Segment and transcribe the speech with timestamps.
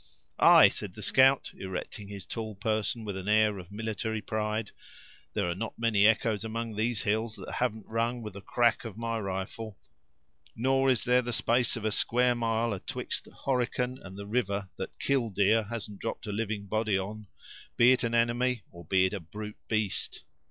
[0.39, 4.71] "Ay!" said the scout, erecting his tall person with an air of military pride;
[5.33, 8.97] "there are not many echoes among these hills that haven't rung with the crack of
[8.97, 9.77] my rifle,
[10.55, 14.97] nor is there the space of a square mile atwixt Horican and the river, that
[14.97, 17.27] 'killdeer' hasn't dropped a living body on,
[17.77, 20.23] be it an enemy or be it a brute beast.